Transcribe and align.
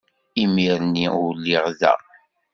Imir-nni 0.41 1.07
ur 1.23 1.31
lliɣ 1.37 1.65
da. 1.79 1.93